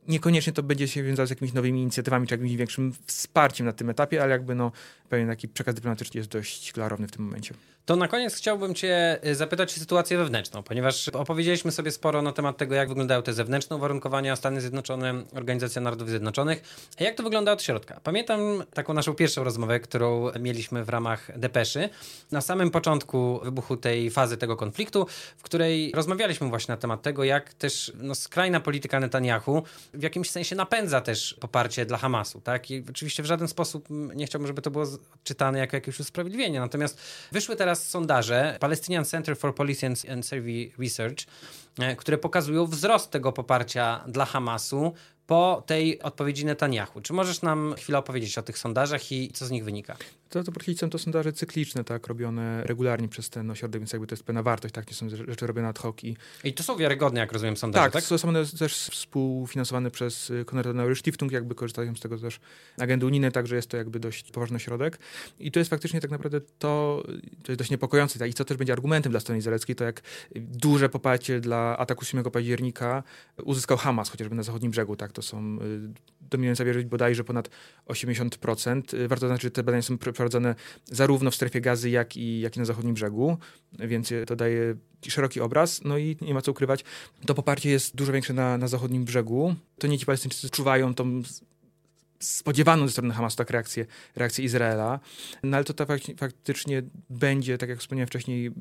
[0.08, 3.90] niekoniecznie to będzie się wiązało z jakimiś nowymi inicjatywami czy jakimś większym wsparciem na tym
[3.90, 4.72] etapie, ale jakby no,
[5.10, 7.54] pewien taki przekaz dyplomatyczny jest dość klarowny w tym momencie.
[7.92, 12.32] To na koniec chciałbym Cię y, zapytać o sytuację wewnętrzną, ponieważ opowiedzieliśmy sobie sporo na
[12.32, 16.62] temat tego, jak wyglądają te zewnętrzne uwarunkowania Stany Zjednoczone, Organizacja Narodów Zjednoczonych,
[17.00, 18.00] a jak to wygląda od środka.
[18.04, 21.90] Pamiętam taką naszą pierwszą rozmowę, którą mieliśmy w ramach Depeszy,
[22.32, 27.24] na samym początku wybuchu tej fazy tego konfliktu, w której rozmawialiśmy właśnie na temat tego,
[27.24, 32.42] jak też no, skrajna polityka Netanyahu w jakimś sensie napędza też poparcie dla Hamasu.
[32.42, 32.72] Tak?
[32.72, 34.86] I oczywiście w żaden sposób nie chciałbym, żeby to było
[35.24, 37.02] czytane jako jakieś usprawiedliwienie, natomiast
[37.32, 41.26] wyszły teraz sondaże Palestinian Center for Policy and Survey Research,
[41.80, 44.94] e, które pokazują wzrost tego poparcia dla Hamasu
[45.28, 47.02] po tej odpowiedzi Netanyahu.
[47.02, 49.98] Czy możesz nam chwilę opowiedzieć o tych sondażach i co z nich wynika?
[50.32, 54.08] To, to podkreślić są to sondaże cykliczne, tak, robione regularnie przez ten ośrodek, więc jakby
[54.08, 56.04] to jest pewna wartość, tak, nie są rzeczy robione ad hoc.
[56.04, 58.04] I, I to są wiarygodne, jak rozumiem, sondaże, tak?
[58.04, 62.40] Tak, są one też współfinansowane przez y, Konrad Adenauer Stiftung, jakby korzystają z tego też
[62.78, 65.00] agendy unijne, także jest to jakby dość poważny środek.
[65.40, 67.04] I to jest faktycznie tak naprawdę to,
[67.44, 70.02] to jest dość niepokojące, tak, i co też będzie argumentem dla strony izraelskiej, to jak
[70.36, 73.04] duże poparcie dla ataku 7 października
[73.44, 75.58] uzyskał Hamas, chociażby na zachodnim brzegu, tak, to są
[76.32, 77.50] y, dominująca wierzyć bodajże ponad
[77.88, 78.94] 80%.
[78.94, 82.58] Y, warto zaznaczyć, że te badania są przeprowadzone zarówno w strefie gazy, jak i, jak
[82.58, 83.38] i na zachodnim brzegu,
[83.80, 84.76] więc to daje
[85.08, 85.82] szeroki obraz.
[85.84, 86.84] No i nie ma co ukrywać,
[87.26, 89.56] to poparcie jest dużo większe na, na zachodnim brzegu.
[89.80, 91.22] To nie ci palestyńczycy czuwają tą
[92.22, 95.00] spodziewaną ze strony Hamasu tak reakcję, reakcję Izraela,
[95.44, 95.86] no ale to, to
[96.18, 98.52] faktycznie będzie, tak jak wspomniałem wcześniej,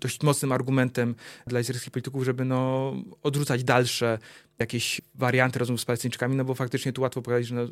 [0.00, 1.14] dość mocnym argumentem
[1.46, 4.18] dla izraelskich polityków, żeby no, odrzucać dalsze
[4.58, 7.68] jakieś warianty rozmów z Palestyńczykami, no bo faktycznie tu łatwo powiedzieć, że no,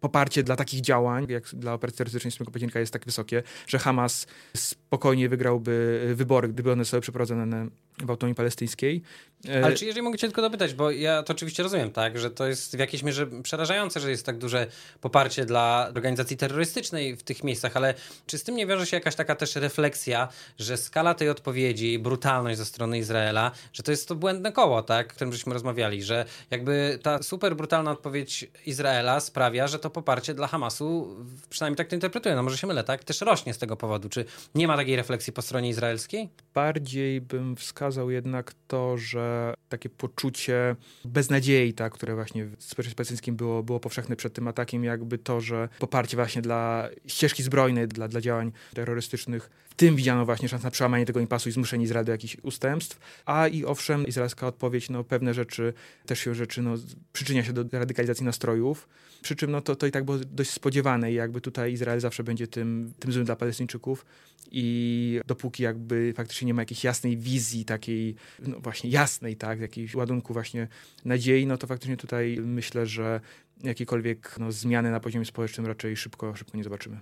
[0.00, 4.26] poparcie dla takich działań, jak dla operacji terrorystycznej 7 października jest tak wysokie, że Hamas
[4.56, 7.68] spokojnie wygrałby wybory, gdyby one zostały przeprowadzone
[8.06, 9.02] w autonomii palestyńskiej.
[9.48, 12.30] E, Ale czy jeżeli mogę cię tylko dopytać, bo ja to oczywiście rozumiem, tak, że
[12.30, 14.66] to jest w jakiejś mierze przerażające, że jest tak duże
[15.00, 17.94] poparcie dla organizacji terrorystycznej w tych miejscach, ale
[18.26, 22.58] czy z tym nie wiąże się jakaś taka też refleksja, że skala tej odpowiedzi, brutalność
[22.58, 26.24] ze strony Izraela, że to jest to błędne koło, tak, o którym żeśmy rozmawiali, że
[26.50, 31.16] jakby ta super brutalna odpowiedź Izraela sprawia, że to poparcie dla Hamasu,
[31.50, 34.08] przynajmniej tak to interpretuję, no może się mylę, tak, też rośnie z tego powodu.
[34.08, 36.28] Czy nie ma takiej refleksji po stronie izraelskiej?
[36.54, 43.36] Bardziej bym wskazał jednak to, że takie poczucie beznadziei, tak, które właśnie w społeczeństwie palestyńskim
[43.36, 48.08] było, było powszechne przed tym atakiem, jakby to, że poparcie właśnie dla ścieżki zbrojnej, dla,
[48.08, 52.04] dla działań terrorystycznych w tym widziano właśnie szansę na przełamanie tego impasu i zmuszenie Izraela
[52.04, 52.98] do jakichś ustępstw.
[53.26, 55.72] A i owszem, izraelska odpowiedź, no pewne rzeczy,
[56.06, 56.74] też się rzeczy, no,
[57.12, 58.88] przyczynia się do radykalizacji nastrojów.
[59.22, 62.24] Przy czym no, to, to i tak było dość spodziewane i jakby tutaj Izrael zawsze
[62.24, 64.04] będzie tym, tym złym dla Palestyńczyków
[64.50, 69.94] i dopóki jakby faktycznie nie ma jakiejś jasnej wizji, takiej no właśnie jasnej, tak, jakiejś
[69.94, 70.68] ładunku właśnie
[71.04, 73.20] nadziei, no to faktycznie tutaj myślę, że
[73.62, 77.00] jakiekolwiek no, zmiany na poziomie społecznym raczej szybko, szybko nie zobaczymy.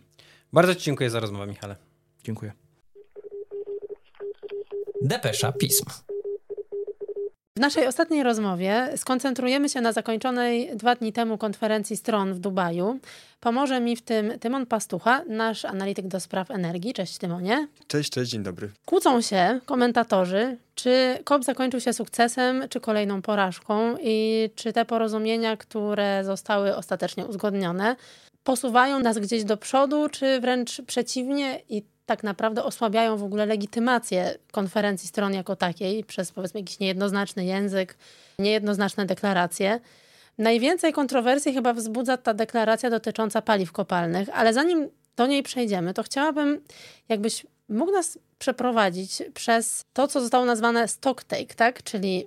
[0.52, 1.76] Bardzo Ci dziękuję za rozmowę, Michale.
[2.24, 2.52] Dziękuję.
[5.02, 5.84] Depesza Pism.
[7.60, 12.98] Naszej ostatniej rozmowie skoncentrujemy się na zakończonej dwa dni temu konferencji stron w Dubaju.
[13.40, 16.94] Pomoże mi w tym Tymon Pastucha, nasz analityk do spraw energii.
[16.94, 17.68] Cześć Tymonie.
[17.86, 18.70] Cześć, cześć, dzień dobry.
[18.86, 25.56] Kłócą się komentatorzy, czy COP zakończył się sukcesem, czy kolejną porażką i czy te porozumienia,
[25.56, 27.96] które zostały ostatecznie uzgodnione,
[28.44, 34.38] posuwają nas gdzieś do przodu, czy wręcz przeciwnie i tak naprawdę osłabiają w ogóle legitymację
[34.52, 37.96] konferencji stron jako takiej przez powiedzmy jakiś niejednoznaczny język,
[38.38, 39.80] niejednoznaczne deklaracje.
[40.38, 46.02] Najwięcej kontrowersji chyba wzbudza ta deklaracja dotycząca paliw kopalnych, ale zanim do niej przejdziemy, to
[46.02, 46.60] chciałabym,
[47.08, 51.82] jakbyś mógł nas przeprowadzić przez to, co zostało nazwane stocktake, tak?
[51.82, 52.26] czyli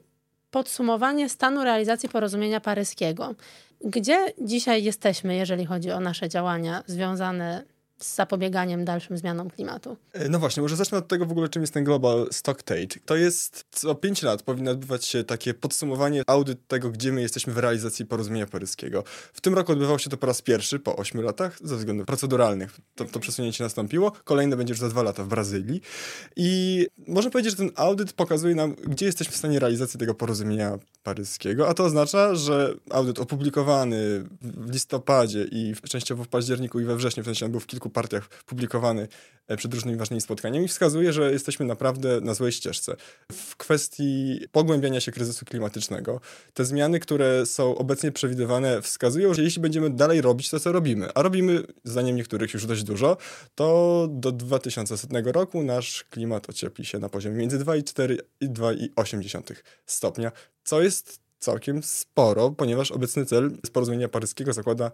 [0.51, 3.35] podsumowanie stanu realizacji porozumienia paryskiego.
[3.81, 7.72] Gdzie dzisiaj jesteśmy, jeżeli chodzi o nasze działania związane
[8.03, 9.97] z zapobieganiem dalszym zmianom klimatu.
[10.13, 12.99] E, no właśnie, może zacznę od tego w ogóle, czym jest ten Global Stocktake.
[13.05, 17.53] To jest co 5 lat powinno odbywać się takie podsumowanie, audyt tego, gdzie my jesteśmy
[17.53, 19.03] w realizacji porozumienia paryskiego.
[19.33, 22.79] W tym roku odbywało się to po raz pierwszy, po 8 latach, ze względów proceduralnych.
[22.95, 24.11] To, to przesunięcie nastąpiło.
[24.11, 25.81] Kolejne będzie już za 2 lata w Brazylii.
[26.35, 30.77] I można powiedzieć, że ten audyt pokazuje nam, gdzie jesteśmy w stanie realizacji tego porozumienia
[31.03, 36.95] paryskiego, a to oznacza, że audyt opublikowany w listopadzie i częściowo w październiku i we
[36.95, 39.07] wrześniu, w sensie on był w kilku partiach publikowany
[39.47, 42.95] e, przed różnymi ważnymi spotkaniami, wskazuje, że jesteśmy naprawdę na złej ścieżce.
[43.31, 46.21] W kwestii pogłębiania się kryzysu klimatycznego,
[46.53, 51.13] te zmiany, które są obecnie przewidywane, wskazują, że jeśli będziemy dalej robić to, co robimy,
[51.15, 53.17] a robimy, zdaniem niektórych, już dość dużo,
[53.55, 60.31] to do 2100 roku nasz klimat ociepli się na poziomie między 2,4 i 2,8 stopnia,
[60.63, 64.91] co jest całkiem sporo, ponieważ obecny cel z porozumienia paryskiego zakłada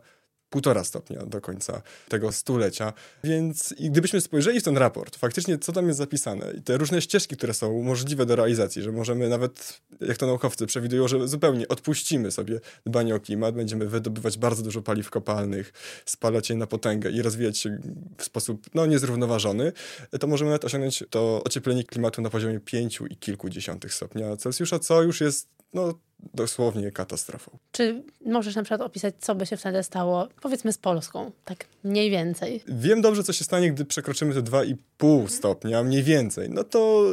[0.49, 2.93] półtora stopnia do końca tego stulecia.
[3.23, 7.01] Więc i gdybyśmy spojrzeli w ten raport, faktycznie co tam jest zapisane i te różne
[7.01, 11.67] ścieżki, które są możliwe do realizacji, że możemy nawet, jak to naukowcy przewidują, że zupełnie
[11.67, 15.73] odpuścimy sobie dbanie o klimat, będziemy wydobywać bardzo dużo paliw kopalnych,
[16.05, 17.79] spalać je na potęgę i rozwijać się
[18.17, 19.71] w sposób no, niezrównoważony,
[20.19, 25.01] to możemy nawet osiągnąć to ocieplenie klimatu na poziomie pięciu i kilkudziesiątych stopnia Celsjusza, co
[25.01, 25.93] już jest no,
[26.33, 27.57] dosłownie katastrofą.
[27.71, 32.09] Czy możesz na przykład opisać, co by się wtedy stało, powiedzmy z Polską, tak mniej
[32.09, 32.63] więcej?
[32.67, 36.49] Wiem dobrze, co się stanie, gdy przekroczymy te 2,5 stopnia, mniej więcej.
[36.49, 37.05] No to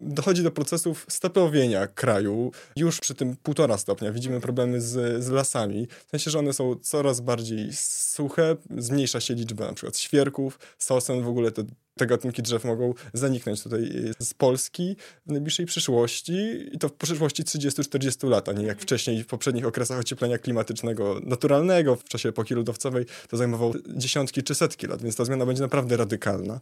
[0.00, 2.52] dochodzi do procesów steplowienia kraju.
[2.76, 5.88] Już przy tym półtora stopnia widzimy problemy z, z lasami.
[6.06, 11.22] W sensie, że one są coraz bardziej suche, zmniejsza się liczba na przykład świerków, sosen,
[11.22, 11.64] w ogóle te
[11.98, 16.34] te gatunki drzew mogą zaniknąć tutaj y, z Polski w najbliższej przyszłości
[16.72, 21.20] i to w przyszłości 30-40 lat, a nie jak wcześniej w poprzednich okresach ocieplenia klimatycznego
[21.24, 25.62] naturalnego w czasie epoki lodowcowej to zajmowało dziesiątki czy setki lat, więc ta zmiana będzie
[25.62, 26.60] naprawdę radykalna.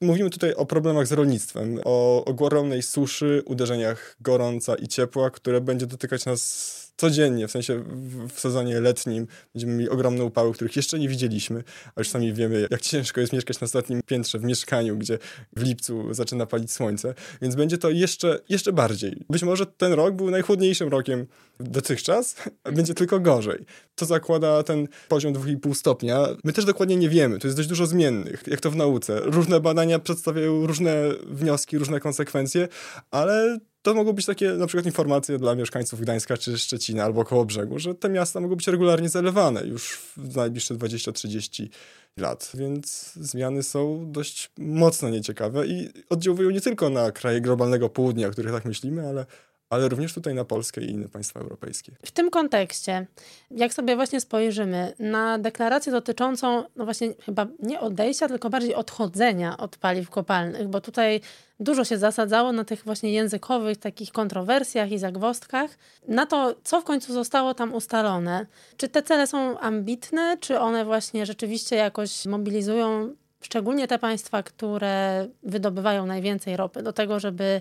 [0.00, 5.86] Mówimy tutaj o problemach z rolnictwem, o ogromnej suszy, uderzeniach gorąca i ciepła, które będzie
[5.86, 7.84] dotykać nas codziennie, w sensie
[8.28, 12.68] w, sezonie letnim będziemy mieli ogromne upały, których jeszcze nie widzieliśmy, a już sami wiemy,
[12.70, 15.18] jak ciężko jest mieszkać na ostatnim piętrze w mieszkaniu, gdzie
[15.56, 19.24] w lipcu zaczyna palić słońce, więc będzie to jeszcze, jeszcze bardziej.
[19.30, 21.26] Być może ten rok był najchłodniejszym rokiem
[21.60, 23.64] dotychczas, a będzie tylko gorzej.
[23.94, 26.26] To zakłada ten poziom 2,5 stopnia.
[26.44, 29.20] My też dokładnie nie wiemy, tu jest dość dużo zmiennych, jak to w nauce.
[29.20, 30.94] Różne badania przedstawiają różne
[31.26, 32.68] wnioski, różne konsekwencje,
[33.10, 37.44] ale to mogą być takie na przykład informacje dla mieszkańców Gdańska czy Szczecina albo koło
[37.44, 41.68] brzegu, że te miasta mogą być regularnie zalewane już w najbliższe 20-30
[42.16, 48.28] lat, więc zmiany są dość mocno nieciekawe i oddziałują nie tylko na kraje globalnego południa,
[48.28, 49.26] o których tak myślimy, ale
[49.70, 51.92] ale również tutaj na Polskę i inne państwa europejskie.
[52.04, 53.06] W tym kontekście,
[53.50, 59.56] jak sobie właśnie spojrzymy na deklarację dotyczącą, no właśnie chyba nie odejścia, tylko bardziej odchodzenia
[59.56, 61.20] od paliw kopalnych, bo tutaj
[61.60, 65.70] dużo się zasadzało na tych właśnie językowych takich kontrowersjach i zagwostkach,
[66.08, 68.46] na to, co w końcu zostało tam ustalone.
[68.76, 75.28] Czy te cele są ambitne, czy one właśnie rzeczywiście jakoś mobilizują szczególnie te państwa, które
[75.42, 77.60] wydobywają najwięcej ropy, do tego, żeby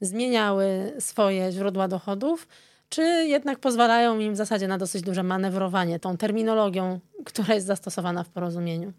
[0.00, 2.48] zmieniały swoje źródła dochodów,
[2.88, 8.24] czy jednak pozwalają im w zasadzie na dosyć duże manewrowanie tą terminologią, która jest zastosowana
[8.24, 8.92] w porozumieniu?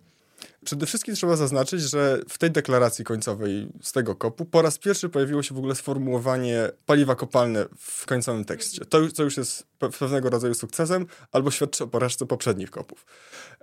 [0.65, 5.09] Przede wszystkim trzeba zaznaczyć, że w tej deklaracji końcowej z tego kopu po raz pierwszy
[5.09, 8.85] pojawiło się w ogóle sformułowanie paliwa kopalne w końcowym tekście.
[8.85, 9.67] To, to już jest
[9.99, 13.05] pewnego rodzaju sukcesem albo świadczy o porażce poprzednich kopów.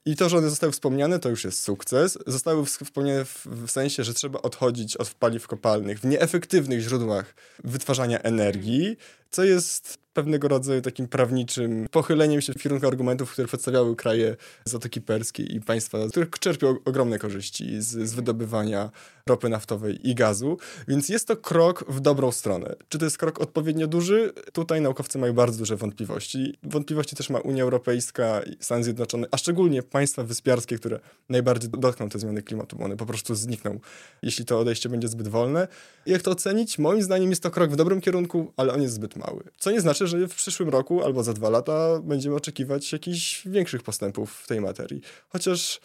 [0.05, 2.19] I to, że one zostały wspomniane, to już jest sukces.
[2.27, 7.35] Zostały wspomniane w, w sensie, że trzeba odchodzić od paliw kopalnych w nieefektywnych źródłach
[7.65, 8.97] wytwarzania energii,
[9.31, 15.01] co jest pewnego rodzaju takim prawniczym pochyleniem się w kierunku argumentów, które przedstawiały kraje Zatoki
[15.01, 18.91] Perskiej i państwa, z których czerpią ogromne korzyści z, z wydobywania
[19.29, 22.75] ropy naftowej i gazu, więc jest to krok w dobrą stronę.
[22.89, 24.33] Czy to jest krok odpowiednio duży?
[24.53, 26.59] Tutaj naukowcy mają bardzo duże wątpliwości.
[26.63, 32.09] Wątpliwości też ma Unia Europejska i Stany Zjednoczone, a szczególnie państwa wyspiarskie, które najbardziej dotkną
[32.09, 33.81] te zmiany klimatu, bo one po prostu znikną,
[34.23, 35.69] jeśli to odejście będzie zbyt wolne.
[36.07, 36.79] Jak to ocenić?
[36.79, 39.45] Moim zdaniem jest to krok w dobrym kierunku, ale on jest zbyt mały.
[39.59, 43.83] Co nie znaczy, że w przyszłym roku albo za dwa lata będziemy oczekiwać jakichś większych
[43.83, 45.01] postępów w tej materii.
[45.29, 45.81] Chociaż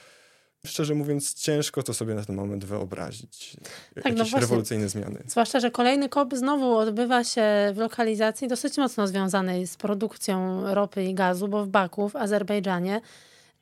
[0.66, 3.58] szczerze mówiąc, ciężko to sobie na ten moment wyobrazić.
[3.96, 5.24] Tak, Jakieś no rewolucyjne zmiany.
[5.28, 11.04] Zwłaszcza, że kolejny kop znowu odbywa się w lokalizacji dosyć mocno związanej z produkcją ropy
[11.04, 13.02] i gazu, bo w Baku, w Azerbejdżanie.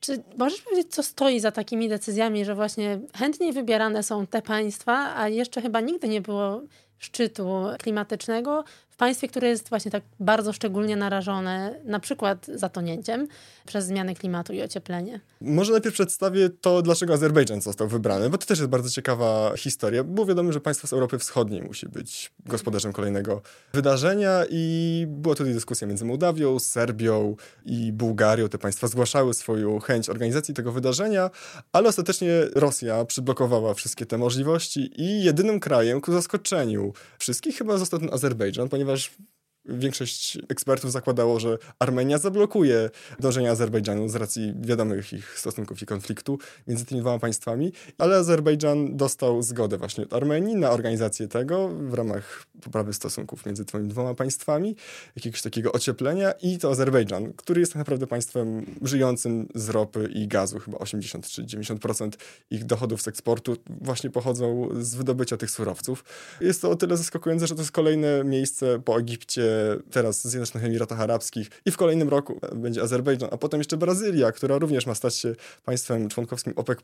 [0.00, 5.14] Czy możesz powiedzieć, co stoi za takimi decyzjami, że właśnie chętniej wybierane są te państwa,
[5.16, 6.62] a jeszcze chyba nigdy nie było
[6.98, 13.28] szczytu klimatycznego w państwie, które jest właśnie tak bardzo szczególnie narażone na przykład zatonięciem
[13.66, 15.20] przez zmiany klimatu i ocieplenie.
[15.40, 20.04] Może najpierw przedstawię to, dlaczego Azerbejdżan został wybrany, bo to też jest bardzo ciekawa historia.
[20.04, 25.54] Było wiadomo, że państwo z Europy Wschodniej musi być gospodarzem kolejnego wydarzenia i była tutaj
[25.54, 28.48] dyskusja między Mołdawią, Serbią i Bułgarią.
[28.48, 31.30] Te państwa zgłaszały swoją chęć organizacji tego wydarzenia,
[31.72, 38.00] ale ostatecznie Rosja przyblokowała wszystkie te możliwości i jedynym krajem ku zaskoczeniu wszystkich chyba został
[38.00, 39.10] ten Azerbejdżan, ponieważ ponieważ
[39.64, 46.38] Większość ekspertów zakładało, że Armenia zablokuje dążenia Azerbejdżanu z racji wiadomych ich stosunków i konfliktu
[46.66, 51.94] między tymi dwoma państwami, ale Azerbejdżan dostał zgodę właśnie od Armenii na organizację tego w
[51.94, 54.76] ramach poprawy stosunków między tymi dwoma państwami,
[55.16, 60.28] jakiegoś takiego ocieplenia i to Azerbejdżan, który jest tak naprawdę państwem żyjącym z ropy i
[60.28, 62.10] gazu, chyba 80 czy 90%
[62.50, 66.04] ich dochodów z eksportu właśnie pochodzą z wydobycia tych surowców.
[66.40, 69.51] Jest to o tyle zaskakujące, że to jest kolejne miejsce po Egipcie,
[69.90, 74.58] teraz Zjednoczonych Emiratach Arabskich i w kolejnym roku będzie Azerbejdżan, a potem jeszcze Brazylia, która
[74.58, 75.34] również ma stać się
[75.64, 76.78] państwem członkowskim OPEC+,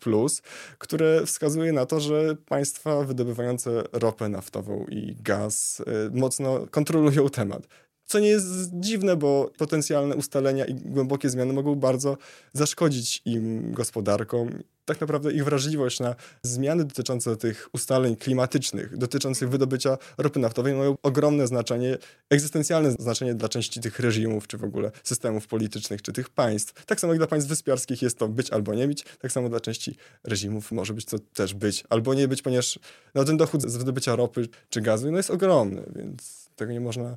[0.78, 7.68] które wskazuje na to, że państwa wydobywające ropę naftową i gaz y, mocno kontrolują temat.
[8.09, 12.16] Co nie jest dziwne, bo potencjalne ustalenia i głębokie zmiany mogą bardzo
[12.53, 14.62] zaszkodzić im gospodarkom.
[14.85, 20.97] Tak naprawdę ich wrażliwość na zmiany dotyczące tych ustaleń klimatycznych, dotyczących wydobycia ropy naftowej mają
[21.03, 21.99] ogromne znaczenie,
[22.31, 26.87] egzystencjalne znaczenie dla części tych reżimów, czy w ogóle systemów politycznych, czy tych państw.
[26.87, 29.61] Tak samo jak dla państw wyspiarskich jest to być albo nie być, tak samo dla
[29.61, 32.79] części reżimów może być to też być albo nie być, ponieważ
[33.14, 37.16] no, ten dochód z wydobycia ropy czy gazu no, jest ogromny, więc tego nie można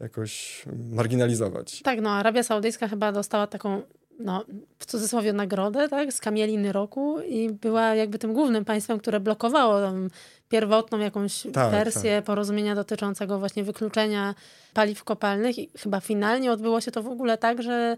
[0.00, 1.82] jakoś marginalizować.
[1.82, 3.82] Tak, no Arabia Saudyjska chyba dostała taką
[4.18, 4.44] no,
[4.78, 9.80] w cudzysłowie nagrodę, tak, z kamieliny roku i była jakby tym głównym państwem, które blokowało
[9.80, 10.10] tam
[10.48, 12.24] pierwotną jakąś tak, wersję tak.
[12.24, 14.34] porozumienia dotyczącego właśnie wykluczenia
[14.74, 17.96] paliw kopalnych i chyba finalnie odbyło się to w ogóle tak, że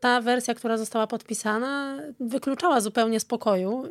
[0.00, 3.84] ta wersja, która została podpisana, wykluczała zupełnie spokoju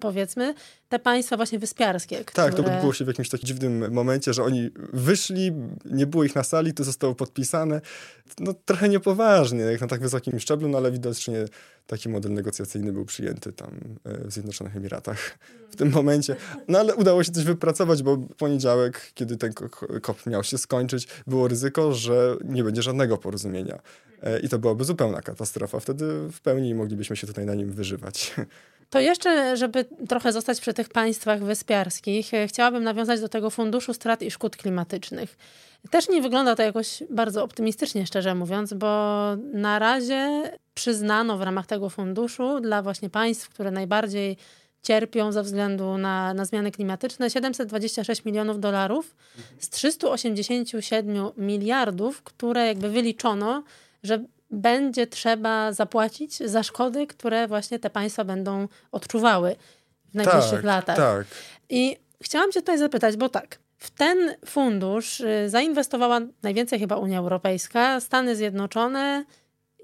[0.00, 0.54] powiedzmy,
[0.88, 2.24] te państwa właśnie wyspiarskie.
[2.24, 2.46] Które...
[2.46, 5.52] Tak, to odbyło się w jakimś takim dziwnym momencie, że oni wyszli,
[5.84, 7.80] nie było ich na sali, to zostało podpisane.
[8.38, 11.44] No trochę niepoważnie, jak na tak wysokim szczeblu, no ale widocznie
[11.86, 13.70] taki model negocjacyjny był przyjęty tam
[14.04, 15.38] e, w Zjednoczonych Emiratach
[15.70, 16.36] w tym momencie.
[16.68, 19.52] No ale udało się coś wypracować, bo w poniedziałek, kiedy ten
[20.02, 23.78] kop miał się skończyć, było ryzyko, że nie będzie żadnego porozumienia.
[24.22, 25.80] E, I to byłaby zupełna katastrofa.
[25.80, 28.34] Wtedy w pełni moglibyśmy się tutaj na nim wyżywać.
[28.92, 33.94] To jeszcze, żeby trochę zostać przy tych państwach wyspiarskich, e, chciałabym nawiązać do tego Funduszu
[33.94, 35.36] Strat i Szkód Klimatycznych.
[35.90, 38.86] Też nie wygląda to jakoś bardzo optymistycznie, szczerze mówiąc, bo
[39.52, 44.36] na razie przyznano w ramach tego funduszu dla właśnie państw, które najbardziej
[44.82, 49.16] cierpią ze względu na, na zmiany klimatyczne 726 milionów dolarów
[49.58, 53.62] z 387 miliardów, które jakby wyliczono,
[54.02, 59.56] że będzie trzeba zapłacić za szkody, które właśnie te państwa będą odczuwały
[60.10, 60.96] w najbliższych tak, latach.
[60.96, 61.26] Tak.
[61.68, 67.18] I chciałam cię tutaj zapytać, bo tak, w ten fundusz y, zainwestowała najwięcej chyba Unia
[67.18, 69.24] Europejska, Stany Zjednoczone,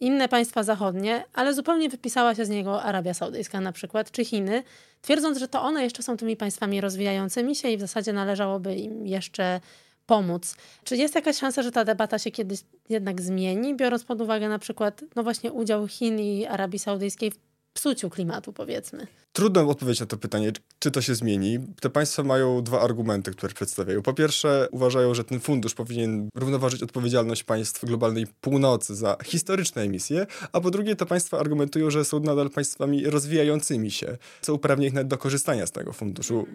[0.01, 4.63] inne państwa zachodnie, ale zupełnie wypisała się z niego Arabia Saudyjska na przykład, czy Chiny,
[5.03, 9.07] twierdząc, że to one jeszcze są tymi państwami rozwijającymi się i w zasadzie należałoby im
[9.07, 9.61] jeszcze
[10.09, 10.57] pomóc.
[10.85, 14.59] Czy jest jakaś szansa, że ta debata się kiedyś jednak zmieni, biorąc pod uwagę na
[14.59, 17.39] przykład no właśnie udział Chin i Arabii Saudyjskiej w
[17.73, 19.07] psuciu klimatu, powiedzmy?
[19.33, 21.59] Trudno odpowiedzieć na to pytanie, czy to się zmieni.
[21.81, 24.03] Te państwa mają dwa argumenty, które przedstawiają.
[24.03, 30.27] Po pierwsze, uważają, że ten fundusz powinien równoważyć odpowiedzialność państw globalnej północy za historyczne emisje,
[30.53, 34.95] a po drugie, te państwa argumentują, że są nadal państwami rozwijającymi się, co uprawnia ich
[34.95, 36.47] nawet do korzystania z tego funduszu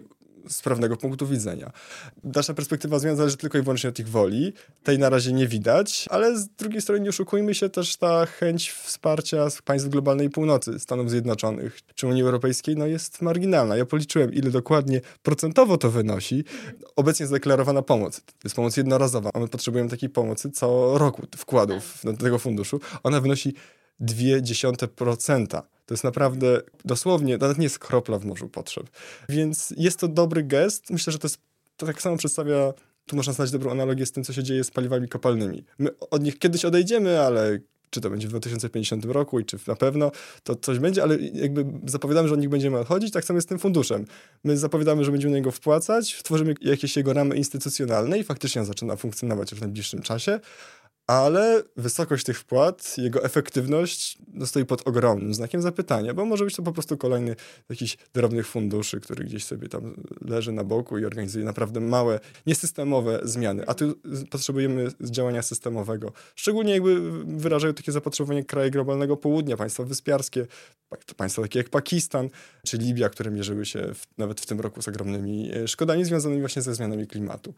[0.48, 1.72] z prawnego punktu widzenia.
[2.24, 4.52] Dalsza perspektywa zmian zależy tylko i wyłącznie od ich woli.
[4.82, 8.70] Tej na razie nie widać, ale z drugiej strony nie oszukujmy się też ta chęć
[8.70, 13.76] wsparcia państw globalnej północy, Stanów Zjednoczonych czy Unii Europejskiej, no jest marginalna.
[13.76, 16.44] Ja policzyłem, ile dokładnie procentowo to wynosi.
[16.96, 18.20] Obecnie zadeklarowana pomoc.
[18.20, 22.80] To jest pomoc jednorazowa, a my potrzebujemy takiej pomocy co roku wkładów do tego funduszu.
[23.02, 23.54] Ona wynosi
[24.00, 25.62] 0,2%.
[25.86, 28.90] To jest naprawdę dosłownie, nawet nie jest kropla w morzu potrzeb.
[29.28, 30.90] Więc jest to dobry gest.
[30.90, 31.38] Myślę, że to jest,
[31.76, 32.72] to tak samo przedstawia,
[33.06, 35.64] tu można znaleźć dobrą analogię z tym, co się dzieje z paliwami kopalnymi.
[35.78, 37.58] My od nich kiedyś odejdziemy, ale
[37.94, 40.10] czy to będzie w 2050 roku i czy na pewno
[40.42, 43.48] to coś będzie, ale jakby zapowiadamy, że od nich będziemy odchodzić, tak samo jest z
[43.48, 44.04] tym funduszem.
[44.44, 48.66] My zapowiadamy, że będziemy na niego wpłacać, tworzymy jakieś jego ramy instytucjonalne i faktycznie on
[48.66, 50.40] zaczyna funkcjonować już w najbliższym czasie,
[51.06, 56.56] ale wysokość tych wpłat, jego efektywność no, stoi pod ogromnym znakiem zapytania, bo może być
[56.56, 57.36] to po prostu kolejny
[57.68, 63.20] jakiś drobnych funduszy, który gdzieś sobie tam leży na boku i organizuje naprawdę małe, niesystemowe
[63.22, 63.66] zmiany.
[63.66, 63.94] A tu
[64.30, 66.12] potrzebujemy działania systemowego.
[66.34, 70.46] Szczególnie jakby wyrażają takie zapotrzebowanie kraje globalnego południa, państwa wyspiarskie,
[71.16, 72.28] państwa takie jak Pakistan
[72.66, 76.40] czy Libia, które mierzyły się w, nawet w tym roku z ogromnymi e, szkodami związanymi
[76.40, 77.54] właśnie ze zmianami klimatu.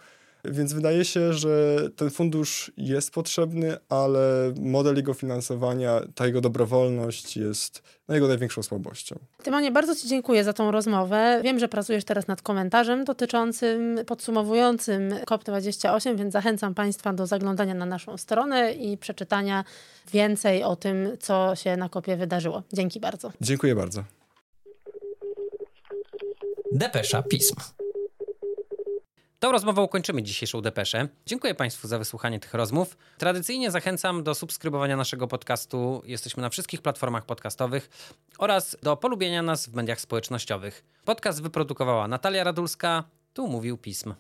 [0.51, 7.37] Więc wydaje się, że ten fundusz jest potrzebny, ale model jego finansowania, ta jego dobrowolność
[7.37, 9.19] jest no, jego największą słabością.
[9.43, 11.41] Tymonie, bardzo Ci dziękuję za tą rozmowę.
[11.45, 17.87] Wiem, że pracujesz teraz nad komentarzem dotyczącym, podsumowującym COP28, więc zachęcam Państwa do zaglądania na
[17.87, 19.65] naszą stronę i przeczytania
[20.13, 22.63] więcej o tym, co się na kopie wydarzyło.
[22.73, 23.33] Dzięki bardzo.
[23.41, 24.05] Dziękuję bardzo.
[26.73, 27.55] Depesza Pism.
[29.39, 31.09] Tą rozmową kończymy dzisiejszą depeszę.
[31.27, 32.97] Dziękuję Państwu za wysłuchanie tych rozmów.
[33.19, 36.03] Tradycyjnie zachęcam do subskrybowania naszego podcastu.
[36.05, 37.91] Jesteśmy na wszystkich platformach podcastowych
[38.39, 40.85] oraz do polubienia nas w mediach społecznościowych.
[41.05, 43.05] Podcast wyprodukowała Natalia Radulska.
[43.35, 44.15] Tu mówił Pism.